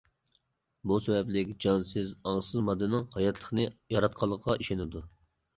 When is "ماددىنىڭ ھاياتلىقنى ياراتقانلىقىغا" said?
2.71-4.57